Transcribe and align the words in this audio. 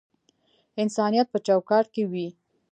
انسانیت 0.81 1.27
په 1.31 1.37
چوکاټ 1.45 1.85
کښی 1.93 2.03
وی 2.11 2.27